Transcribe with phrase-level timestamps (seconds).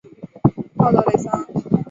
[0.77, 1.47] 奥德雷桑。